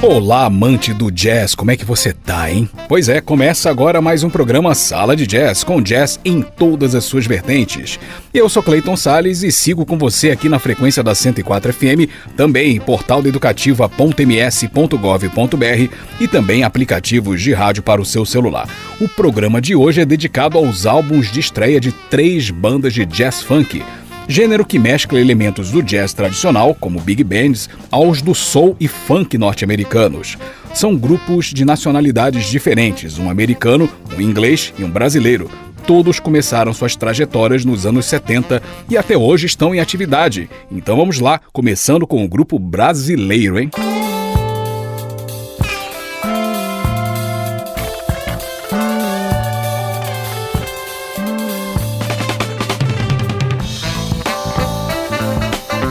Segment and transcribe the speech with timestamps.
[0.00, 2.70] Olá, amante do jazz, como é que você tá, hein?
[2.88, 7.02] Pois é, começa agora mais um programa Sala de Jazz, com jazz em todas as
[7.02, 7.98] suas vertentes.
[8.32, 12.76] Eu sou Clayton Sales e sigo com você aqui na frequência da 104 FM, também
[12.76, 18.68] em portal educativa.ms.gov.br e também aplicativos de rádio para o seu celular.
[19.00, 23.42] O programa de hoje é dedicado aos álbuns de estreia de três bandas de jazz
[23.42, 23.82] funk
[24.28, 29.38] gênero que mescla elementos do jazz tradicional, como big bands, aos do soul e funk
[29.38, 30.36] norte-americanos.
[30.74, 35.50] São grupos de nacionalidades diferentes, um americano, um inglês e um brasileiro.
[35.86, 40.50] Todos começaram suas trajetórias nos anos 70 e até hoje estão em atividade.
[40.70, 43.70] Então vamos lá, começando com o grupo brasileiro, hein?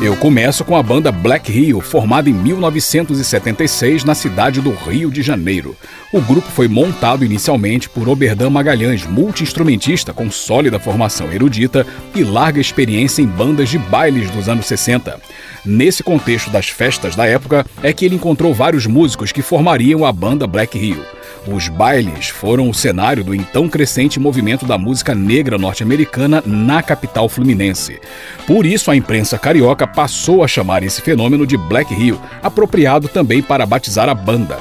[0.07, 5.21] Eu começo com a banda Black Rio, formada em 1976 na cidade do Rio de
[5.21, 5.75] Janeiro.
[6.13, 11.85] O grupo foi montado inicialmente por Oberdan Magalhães, multi-instrumentista com sólida formação erudita
[12.15, 15.19] e larga experiência em bandas de bailes dos anos 60.
[15.65, 20.13] Nesse contexto das festas da época é que ele encontrou vários músicos que formariam a
[20.13, 21.03] banda Black Rio.
[21.45, 27.29] Os bailes foram o cenário do então crescente movimento da música negra norte-americana na capital
[27.29, 28.01] fluminense.
[28.45, 33.41] Por isso, a imprensa carioca passou a chamar esse fenômeno de Black Rio, apropriado também
[33.41, 34.59] para batizar a banda.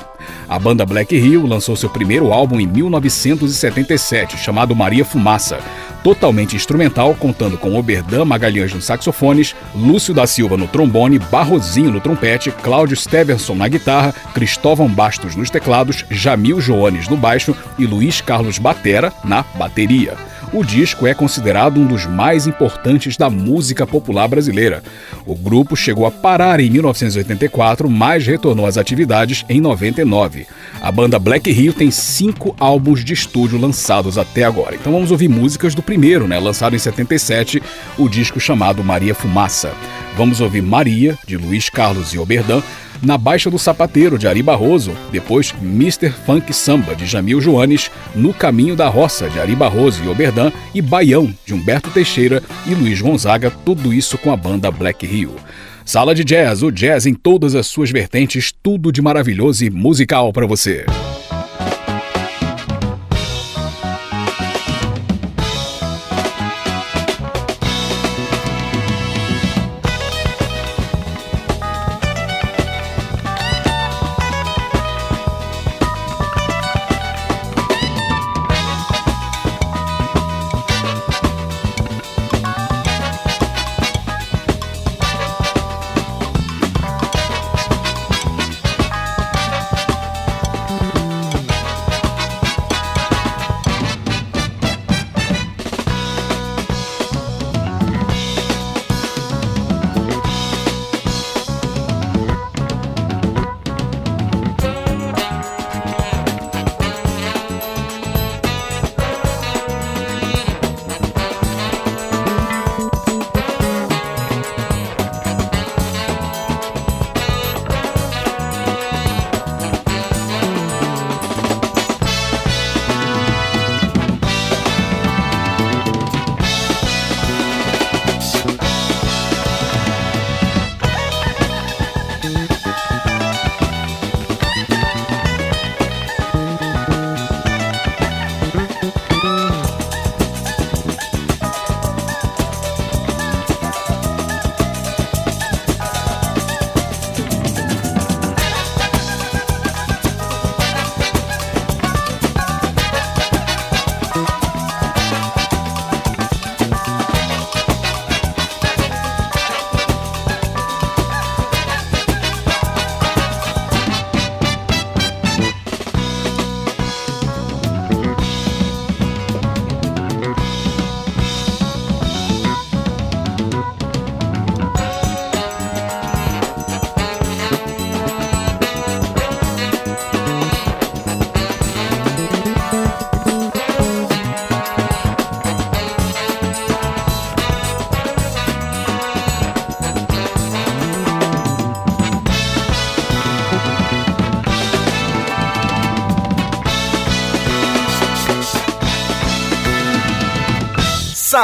[0.48, 5.58] A banda Black Rio lançou seu primeiro álbum em 1977, chamado Maria Fumaça,
[6.02, 12.00] totalmente instrumental, contando com Oberdan Magalhães nos saxofones, Lúcio da Silva no trombone, Barrozinho no
[12.00, 18.22] trompete, Cláudio Stevenson na guitarra, Cristóvão Bastos nos teclados, Jamil Joanes no baixo e Luiz
[18.22, 20.16] Carlos Batera na bateria.
[20.52, 24.82] O disco é considerado um dos mais importantes da música popular brasileira.
[25.26, 30.46] O grupo chegou a parar em 1984, mas retornou às atividades em 99.
[30.80, 34.76] A banda Black Rio tem cinco álbuns de estúdio lançados até agora.
[34.76, 37.62] Então vamos ouvir músicas do primeiro, né, lançado em 77,
[37.98, 39.72] o disco chamado Maria Fumaça.
[40.16, 42.62] Vamos ouvir Maria, de Luiz Carlos e Oberdan,
[43.02, 46.10] na Baixa do Sapateiro, de Ari Barroso, depois Mr.
[46.10, 50.82] Funk Samba, de Jamil Joanes, No Caminho da Roça, de Ari Barroso e Oberdan, e
[50.82, 55.36] Baião, de Humberto Teixeira e Luiz Gonzaga, tudo isso com a banda Black Rio.
[55.84, 60.32] Sala de Jazz, o jazz em todas as suas vertentes, tudo de maravilhoso e musical
[60.32, 60.84] para você.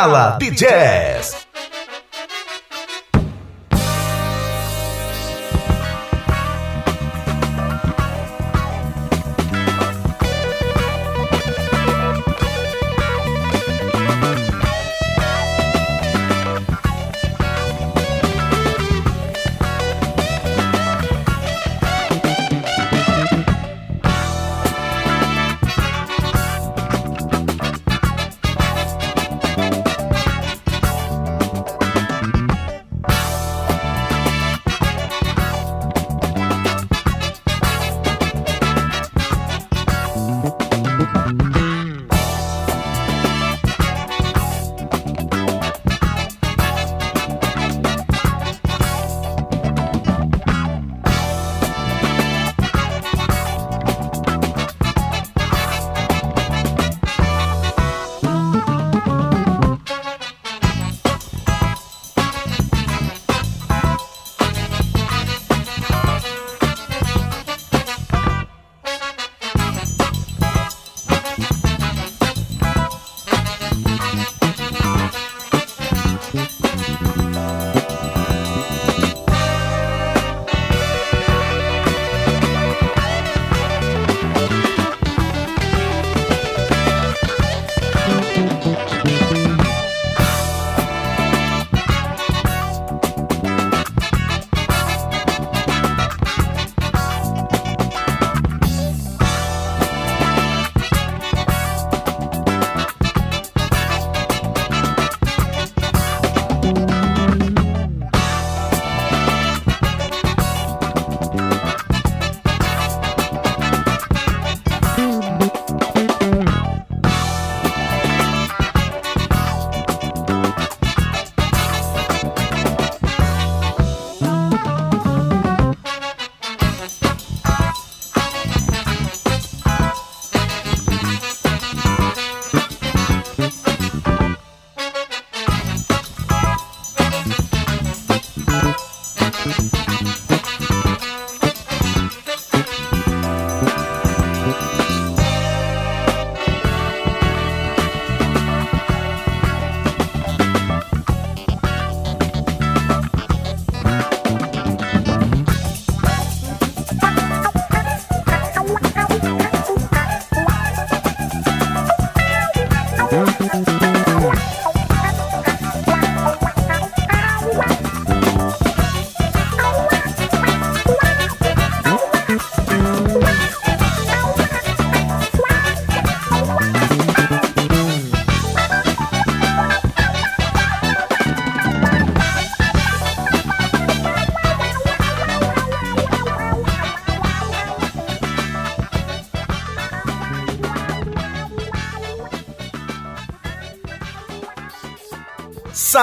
[0.03, 1.52] Sala de Jazz.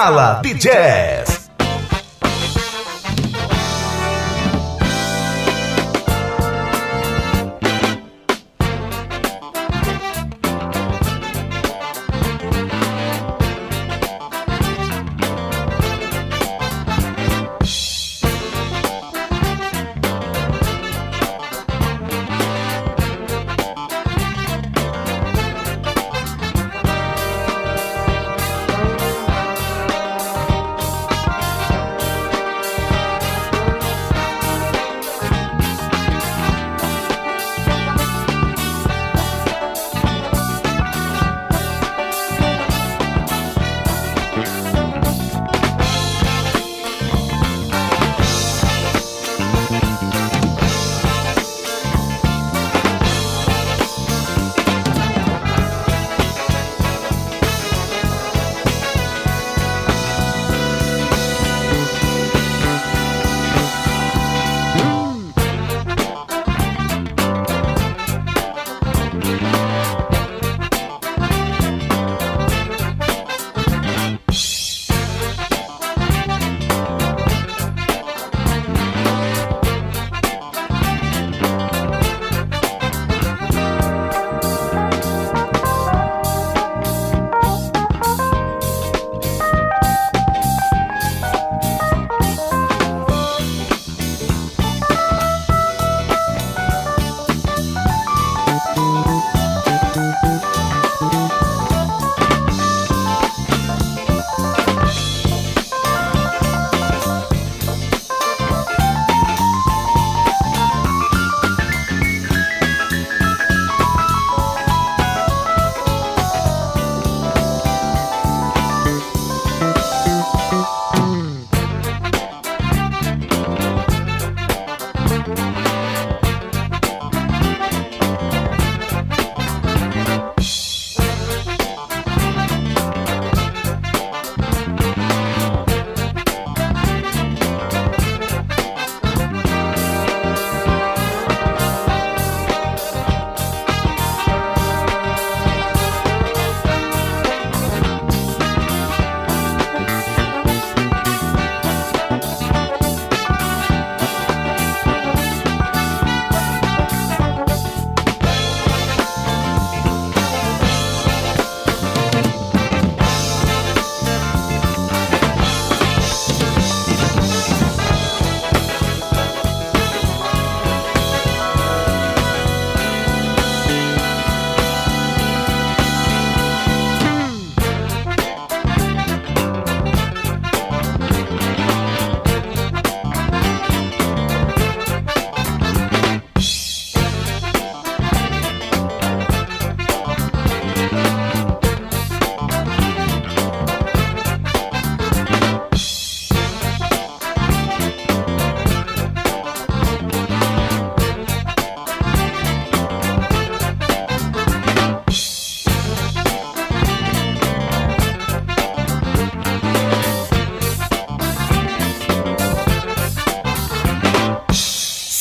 [0.00, 1.19] Sala de Jazz.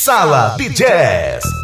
[0.09, 1.58] Sala de Jazz.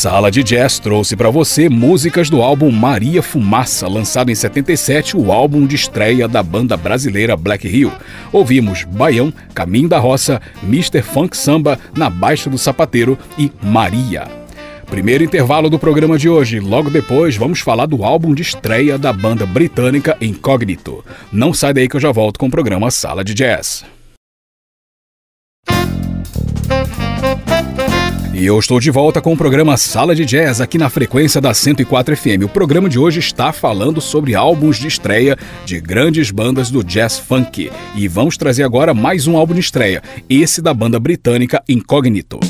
[0.00, 5.30] Sala de Jazz trouxe para você músicas do álbum Maria Fumaça, lançado em 77, o
[5.30, 7.92] álbum de estreia da banda brasileira Black Hill.
[8.32, 11.02] Ouvimos Baião, Caminho da Roça, Mr.
[11.02, 14.26] Funk Samba, Na Baixa do Sapateiro e Maria.
[14.86, 16.60] Primeiro intervalo do programa de hoje.
[16.60, 21.04] Logo depois, vamos falar do álbum de estreia da banda britânica Incognito.
[21.30, 23.84] Não sai daí que eu já volto com o programa Sala de Jazz.
[28.40, 31.52] E eu estou de volta com o programa Sala de Jazz aqui na frequência da
[31.52, 32.44] 104 FM.
[32.44, 37.18] O programa de hoje está falando sobre álbuns de estreia de grandes bandas do jazz
[37.18, 37.70] funk.
[37.94, 42.40] E vamos trazer agora mais um álbum de estreia, esse da banda britânica Incognito.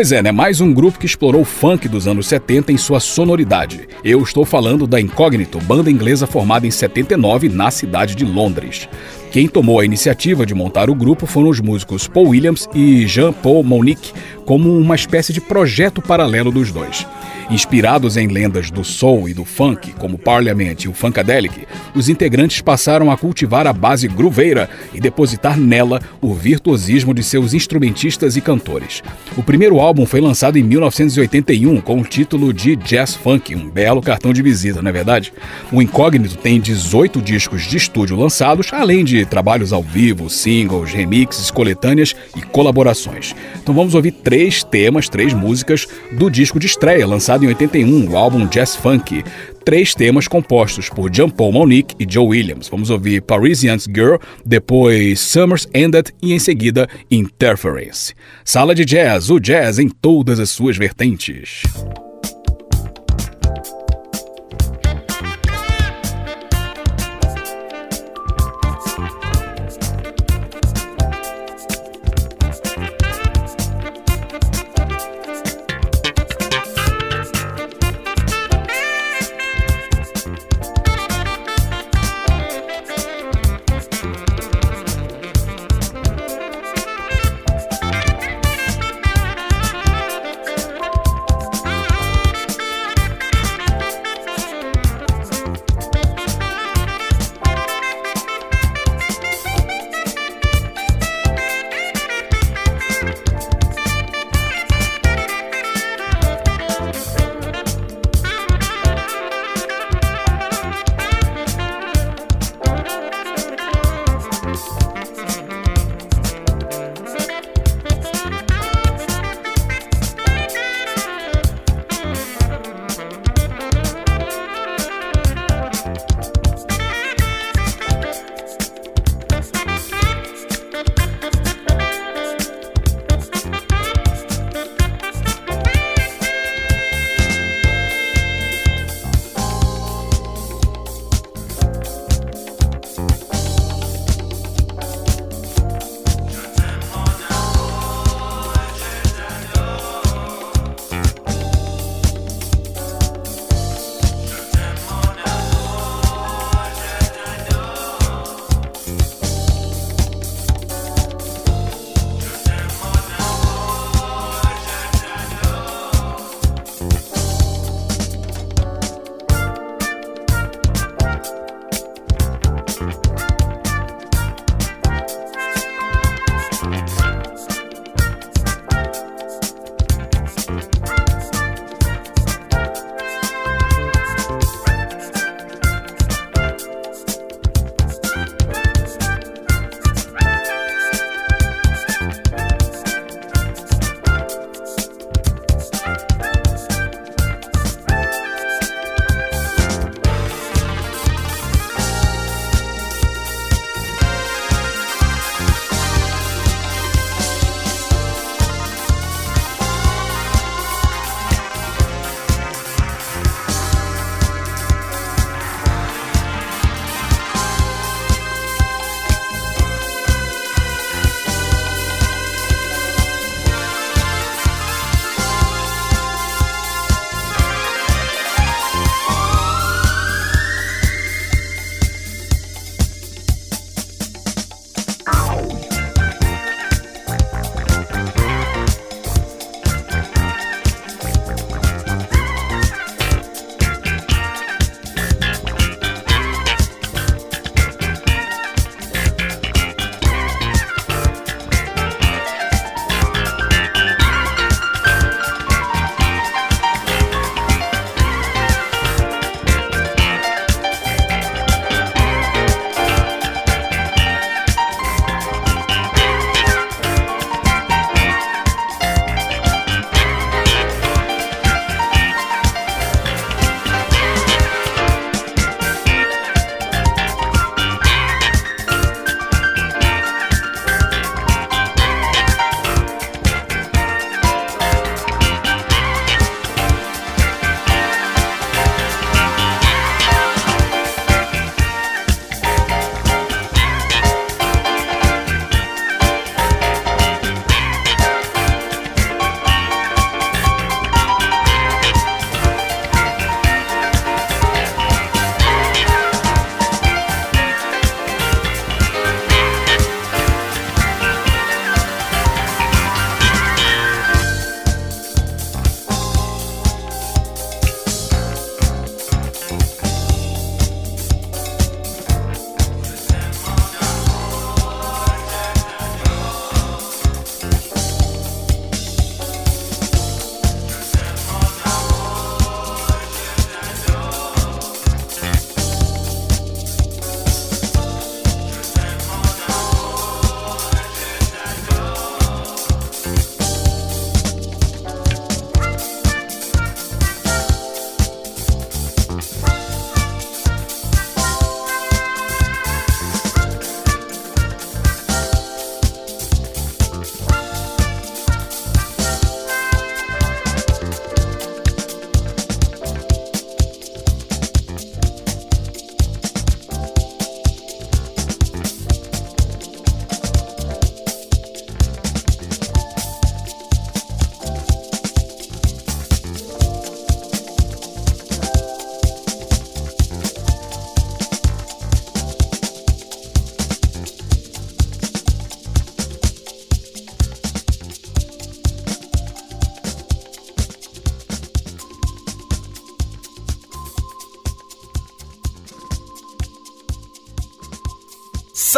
[0.00, 0.32] Pois é, né?
[0.32, 3.86] Mais um grupo que explorou o funk dos anos 70 em sua sonoridade.
[4.02, 8.88] Eu estou falando da Incognito, banda inglesa formada em 79 na cidade de Londres.
[9.30, 13.62] Quem tomou a iniciativa de montar o grupo foram os músicos Paul Williams e Jean-Paul
[13.62, 14.14] Monique,
[14.46, 17.06] como uma espécie de projeto paralelo dos dois.
[17.50, 22.60] Inspirados em lendas do soul e do funk, como Parliament e o Funkadelic, os integrantes
[22.60, 28.40] passaram a cultivar a base grooveira e depositar nela o virtuosismo de seus instrumentistas e
[28.40, 29.02] cantores.
[29.36, 34.00] O primeiro álbum foi lançado em 1981 com o título de Jazz Funk, um belo
[34.00, 35.32] cartão de visita, não é verdade?
[35.72, 41.50] O Incógnito tem 18 discos de estúdio lançados, além de trabalhos ao vivo, singles, remixes,
[41.50, 43.34] coletâneas e colaborações.
[43.60, 48.10] Então vamos ouvir três temas, três músicas do disco de estreia lançado lançado em 81,
[48.10, 49.24] o álbum Jazz Funk.
[49.64, 52.68] Três temas compostos por John Paul Monique e Joe Williams.
[52.68, 58.14] Vamos ouvir Parisian's Girl, depois Summer's Ended e em seguida Interference.
[58.44, 61.62] Sala de Jazz, o jazz em todas as suas vertentes.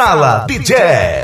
[0.03, 1.22] Sala de Jazz.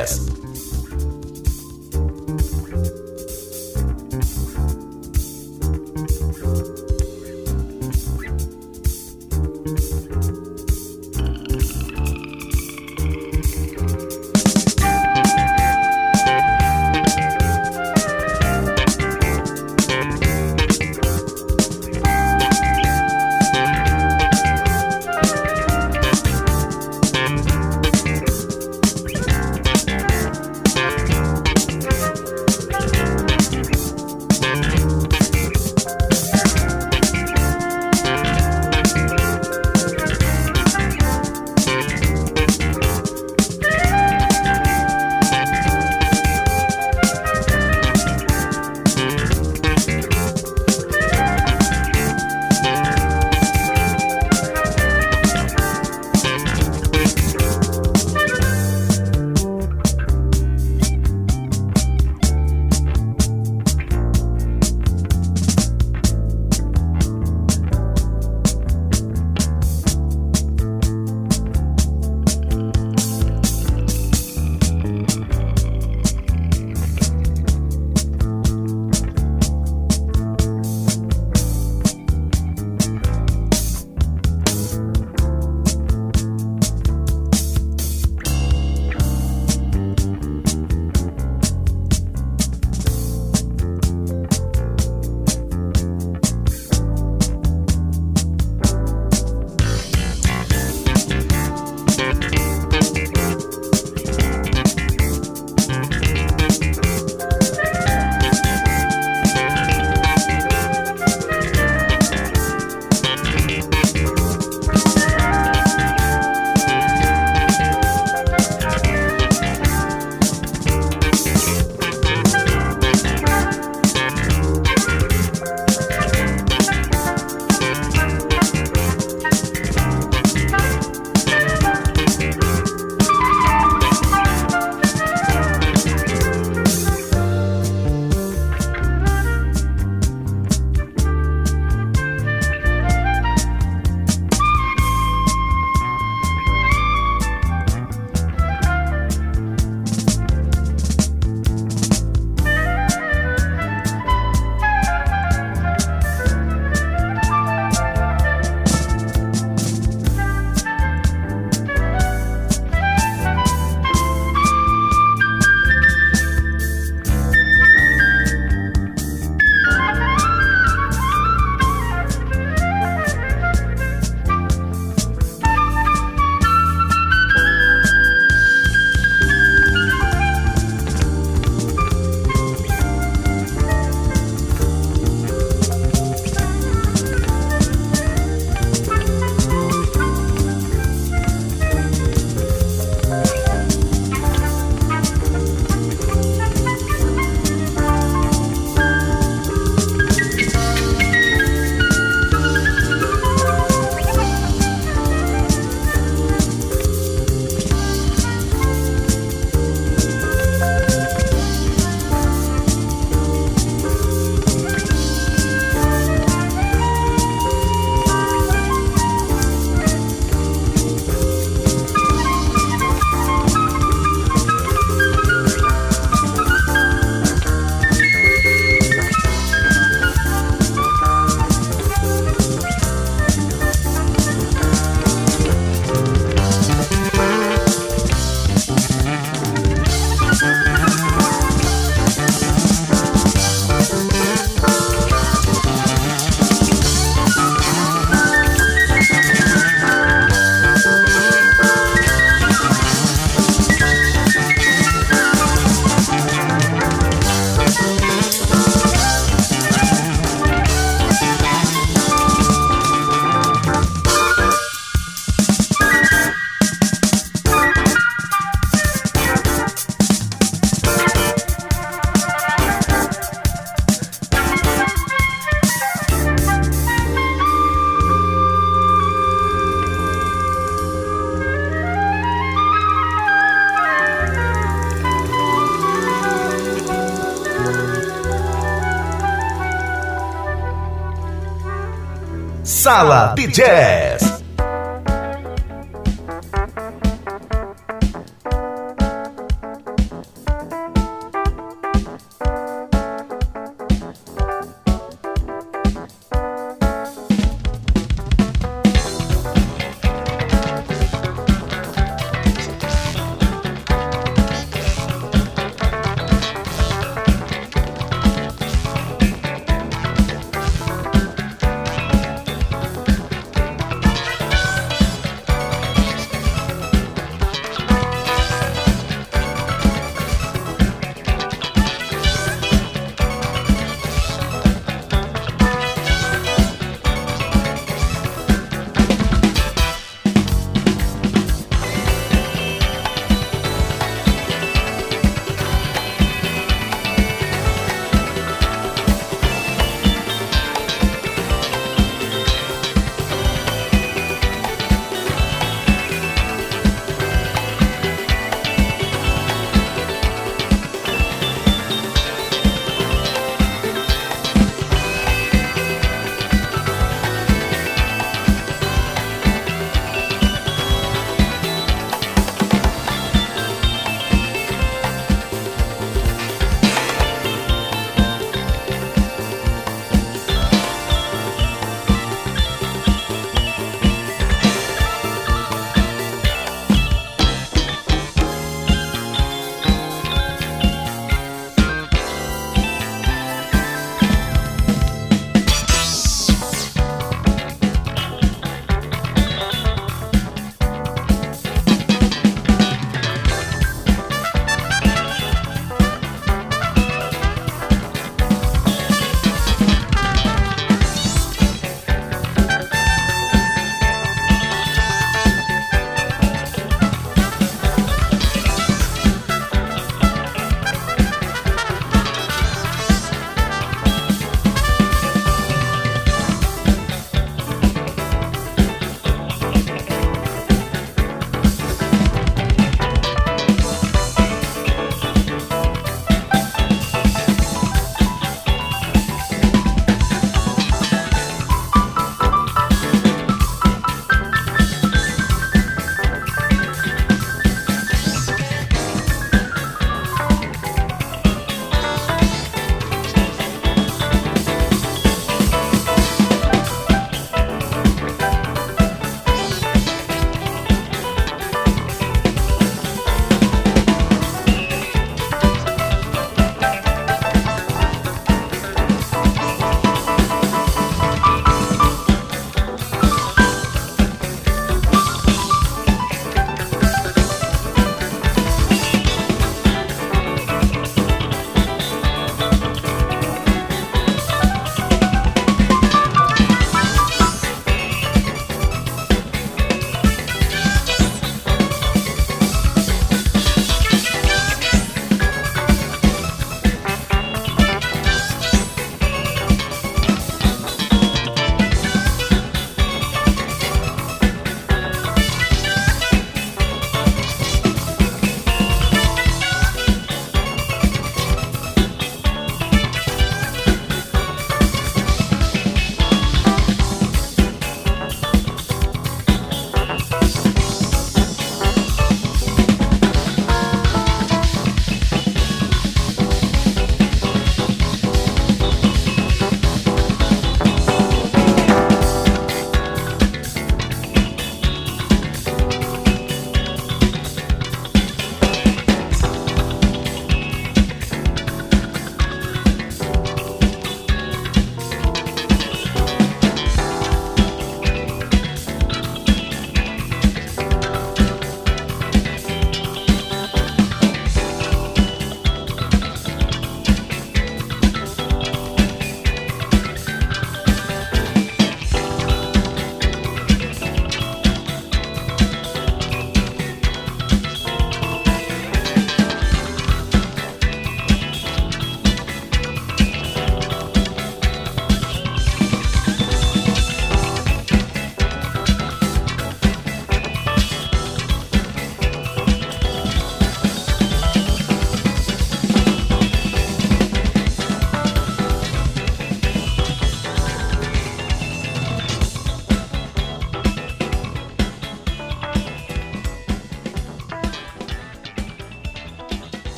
[292.88, 293.97] Sala de Jazz.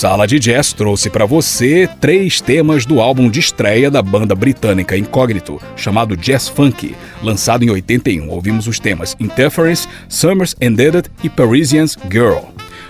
[0.00, 4.96] Sala de Jazz trouxe para você três temas do álbum de estreia da banda britânica
[4.96, 8.30] Incognito, chamado Jazz Funk, lançado em 81.
[8.30, 12.46] Ouvimos os temas Interference, Summers Ended e Parisians Girl.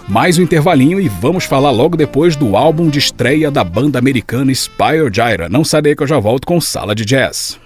[0.09, 4.55] Mais um intervalinho e vamos falar logo depois do álbum de estreia da banda americana
[4.55, 5.49] Spire Gyra.
[5.49, 7.59] Não daí que eu já volto com Sala de Jazz.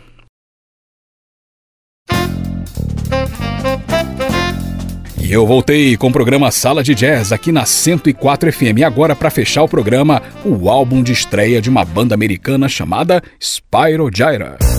[5.34, 8.78] Eu voltei com o programa Sala de Jazz aqui na 104 FM.
[8.78, 13.20] E agora, para fechar o programa, o álbum de estreia de uma banda americana chamada
[13.40, 14.73] Spyro Gyra.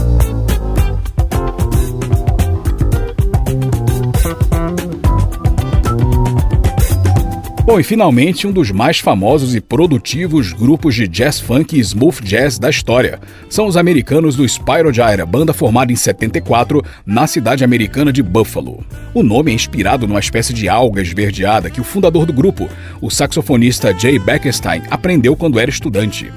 [7.66, 12.22] Bom, e finalmente um dos mais famosos e produtivos grupos de jazz funk e smooth
[12.22, 13.20] jazz da história.
[13.50, 18.86] São os americanos do Spyro Gyra, banda formada em 74 na cidade americana de Buffalo.
[19.16, 22.70] O nome é inspirado numa espécie de alga esverdeada que o fundador do grupo,
[23.02, 26.32] o saxofonista Jay Beckstein, aprendeu quando era estudante.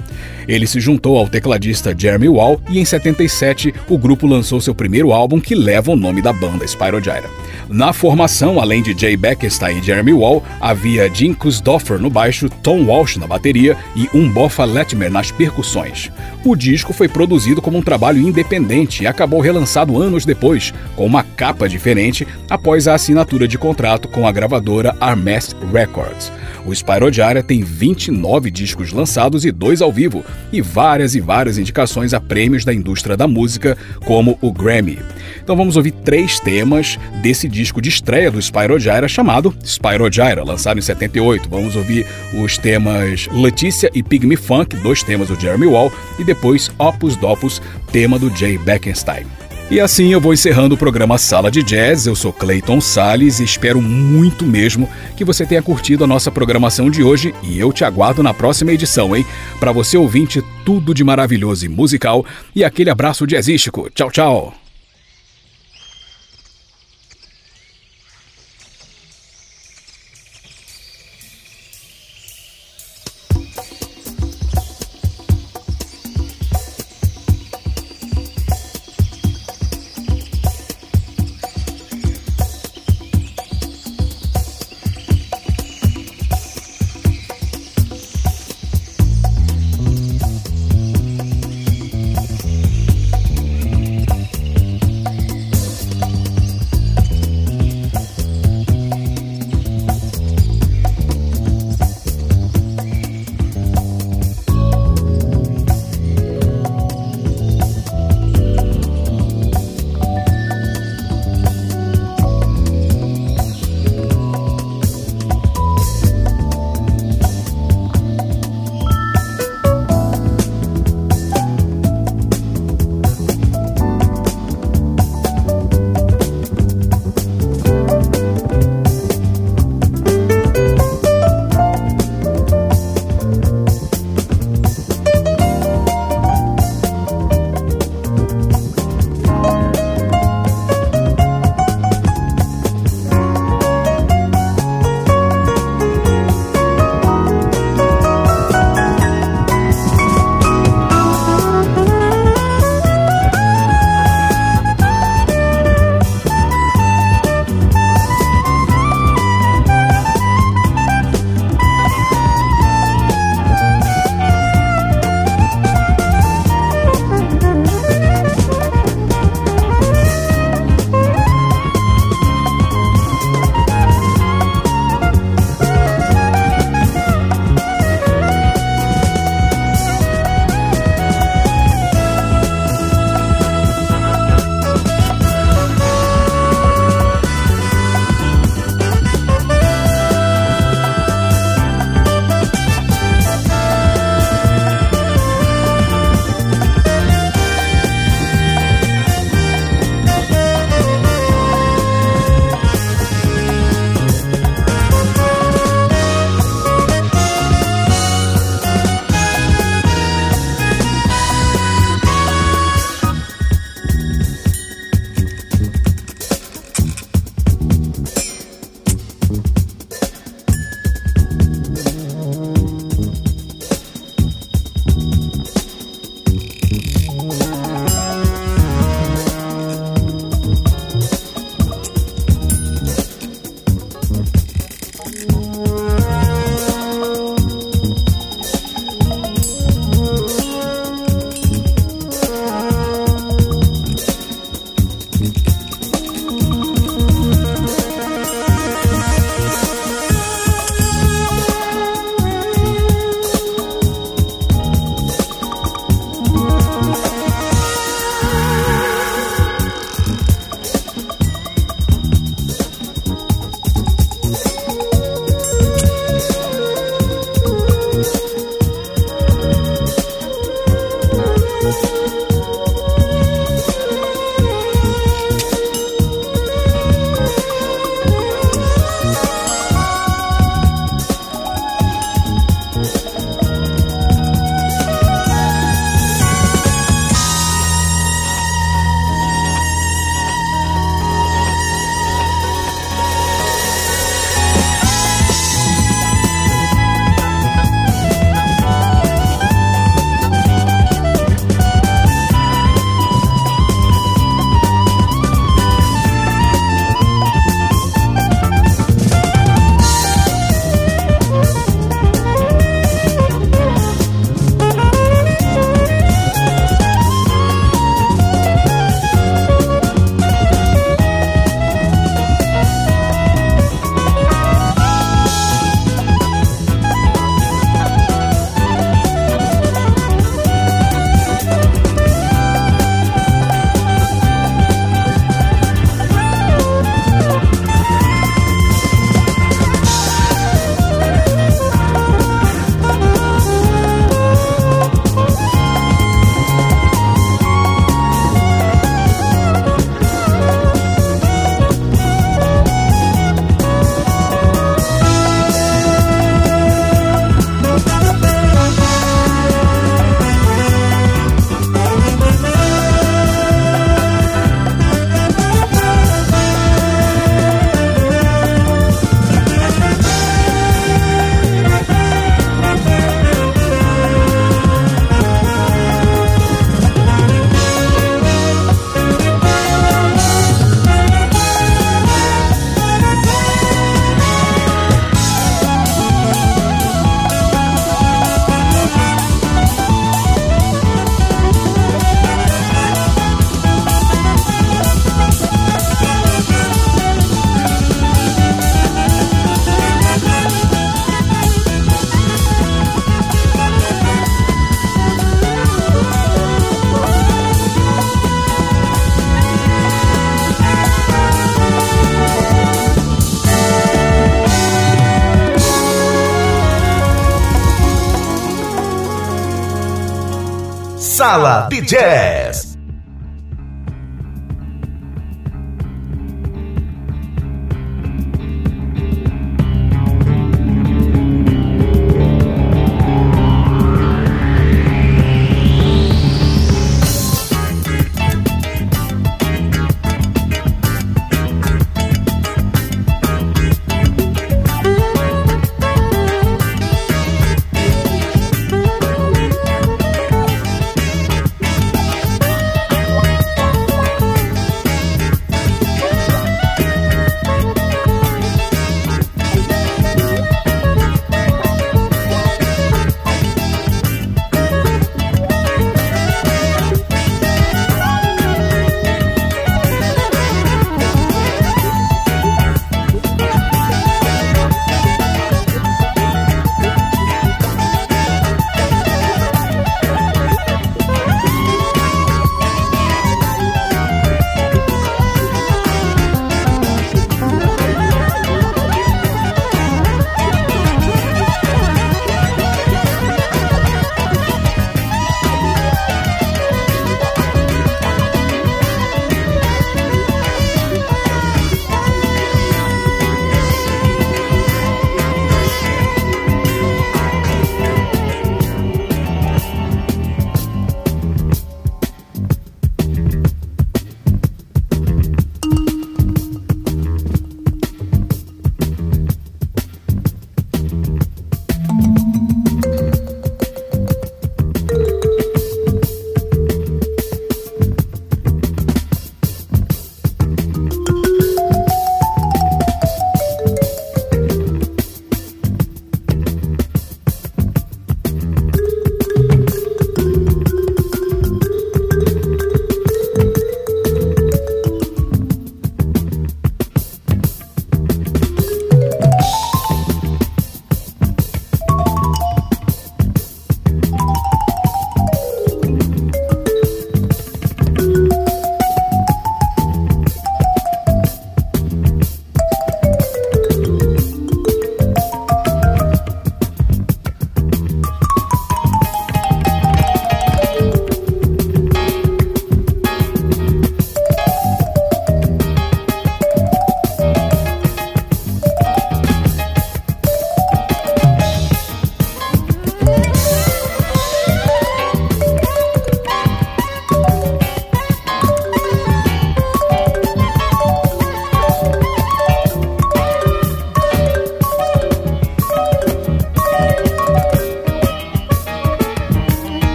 [0.49, 5.13] Ele se juntou ao tecladista Jeremy Wall e em 77 o grupo lançou seu primeiro
[5.13, 7.29] álbum que leva o nome da banda, Spyro Gyra.
[7.69, 12.85] Na formação, além de Jay Beckstein e Jeremy Wall, havia Jim Kusdoffer no baixo, Tom
[12.87, 16.11] Walsh na bateria e Umbofa Letmer nas percussões.
[16.43, 21.23] O disco foi produzido como um trabalho independente e acabou relançado anos depois, com uma
[21.23, 26.33] capa diferente, após a assinatura de contrato com a gravadora Armest Records.
[26.65, 31.59] O Spyro Gyra tem 29 discos lançados e dois ao vivo, e várias e várias
[31.59, 34.99] indicações a prêmios da indústria da música, como o Grammy.
[35.43, 40.45] Então vamos ouvir três temas desse disco de estreia do Spyro Gyra chamado Spyro Gyra,
[40.45, 41.49] lançado em 78.
[41.49, 46.71] Vamos ouvir os temas Letícia e Pygmy Funk, dois temas do Jeremy Wall, e depois
[46.79, 49.48] Opus Dopus, tema do Jay Beckenstein.
[49.71, 52.07] E assim eu vou encerrando o programa Sala de Jazz.
[52.07, 56.91] Eu sou Clayton Sales e espero muito mesmo que você tenha curtido a nossa programação
[56.91, 59.27] de hoje e eu te aguardo na próxima edição, hein?
[59.61, 62.25] Para você ouvinte, tudo de maravilhoso e musical
[62.57, 63.91] e aquele abraço jazzístico.
[63.91, 64.68] Tchau, tchau.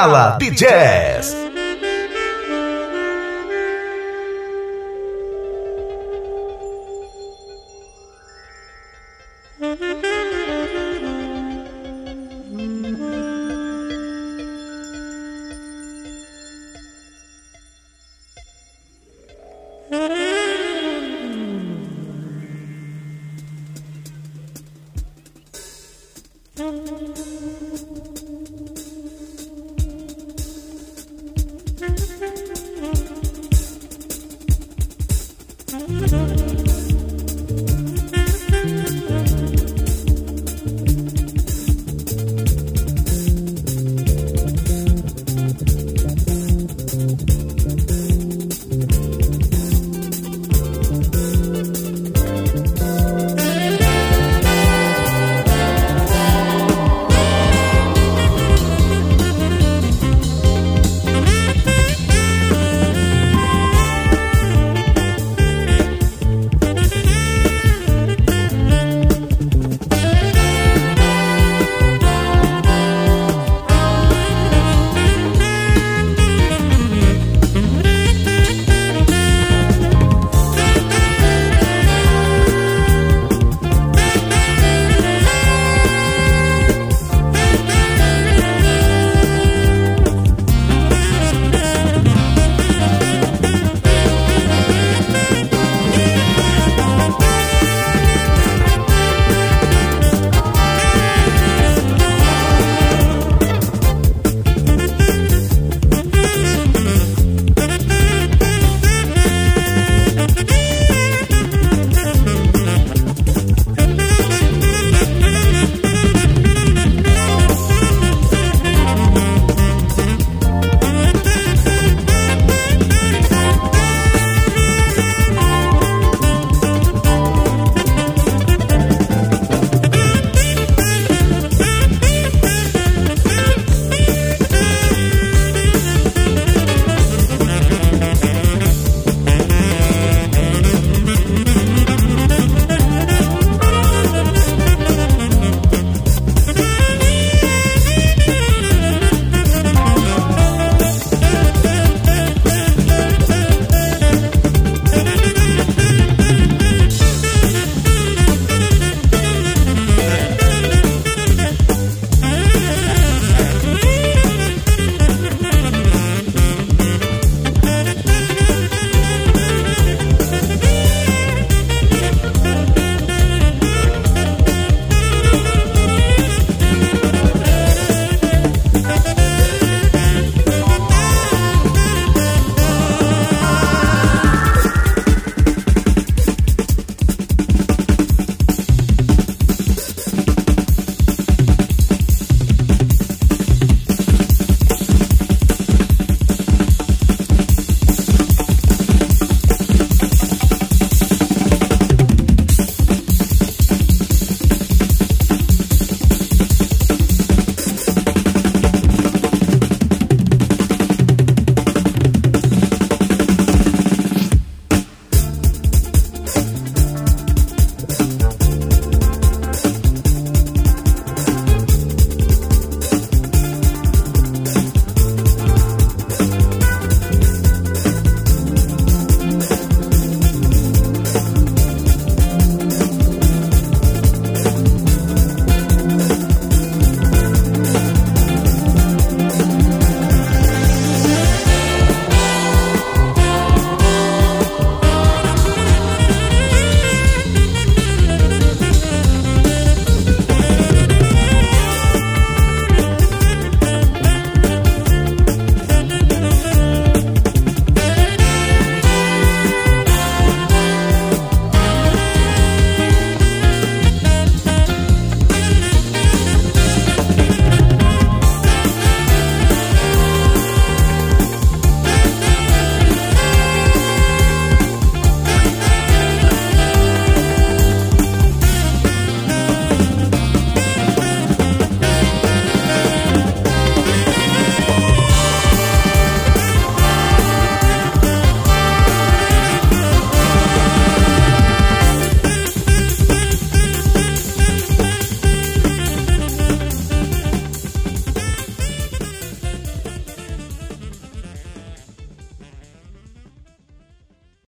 [0.00, 1.49] Sala de Jazz.